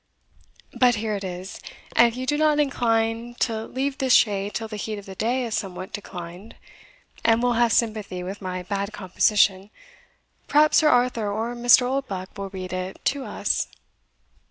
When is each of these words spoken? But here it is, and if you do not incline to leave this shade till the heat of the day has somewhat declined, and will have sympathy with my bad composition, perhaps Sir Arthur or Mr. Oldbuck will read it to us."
But 0.73 0.95
here 0.95 1.15
it 1.15 1.23
is, 1.23 1.59
and 1.95 2.07
if 2.07 2.17
you 2.17 2.25
do 2.25 2.35
not 2.35 2.59
incline 2.59 3.35
to 3.41 3.65
leave 3.67 3.99
this 3.99 4.13
shade 4.13 4.55
till 4.55 4.67
the 4.67 4.75
heat 4.75 4.97
of 4.97 5.05
the 5.05 5.13
day 5.13 5.43
has 5.43 5.53
somewhat 5.55 5.93
declined, 5.93 6.55
and 7.23 7.43
will 7.43 7.53
have 7.53 7.71
sympathy 7.71 8.23
with 8.23 8.41
my 8.41 8.63
bad 8.63 8.93
composition, 8.93 9.69
perhaps 10.47 10.77
Sir 10.77 10.89
Arthur 10.89 11.31
or 11.31 11.53
Mr. 11.55 11.83
Oldbuck 11.83 12.35
will 12.35 12.49
read 12.49 12.73
it 12.73 12.99
to 13.05 13.25
us." 13.25 13.67